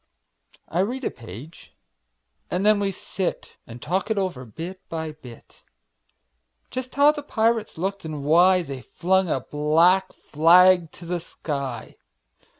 I 0.67 0.79
read 0.79 1.03
a 1.03 1.11
page, 1.11 1.75
and 2.49 2.65
then 2.65 2.79
we 2.79 2.89
sit 2.91 3.57
And 3.67 3.79
talk 3.79 4.09
it 4.09 4.17
over, 4.17 4.45
bit 4.45 4.81
by 4.89 5.11
bit; 5.11 5.61
Just 6.71 6.95
how 6.95 7.11
the 7.11 7.21
pirates 7.21 7.77
looked, 7.77 8.03
and 8.03 8.23
why 8.23 8.63
They 8.63 8.81
flung 8.81 9.29
a 9.29 9.41
black 9.41 10.11
flag 10.11 10.91
to 10.93 11.05
the 11.05 11.19
sky. 11.19 11.97